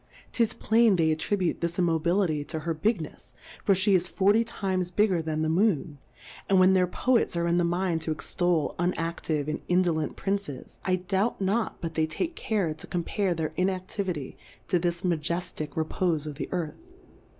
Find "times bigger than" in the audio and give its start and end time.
4.43-5.43